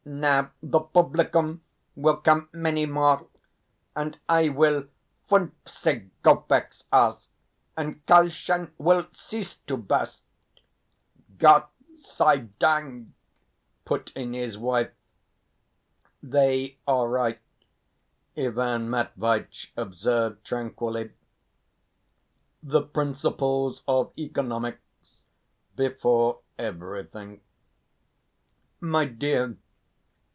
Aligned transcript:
Now 0.03 0.49
the 0.63 0.79
publicum 0.79 1.61
will 1.95 2.17
come 2.17 2.49
many 2.51 2.87
more, 2.87 3.27
and 3.95 4.17
I 4.27 4.49
will 4.49 4.87
fünfzig 5.29 6.09
kopecks 6.23 6.85
ask 6.91 7.29
and 7.77 8.03
Karlchen 8.07 8.71
will 8.79 9.05
cease 9.11 9.55
to 9.67 9.77
burst." 9.77 10.23
"Gott 11.37 11.71
sei 11.95 12.47
dank!" 12.59 13.09
put 13.85 14.11
in 14.13 14.33
his 14.33 14.57
wife. 14.57 14.91
"They 16.21 16.77
are 16.87 17.07
right," 17.07 17.39
Ivan 18.35 18.89
Matveitch 18.89 19.71
observed 19.77 20.43
tranquilly; 20.43 21.11
"the 22.63 22.81
principles 22.81 23.83
of 23.87 24.11
economics 24.17 25.21
before 25.75 26.39
everything." 26.57 27.41
"My 28.79 29.05
dear! 29.05 29.57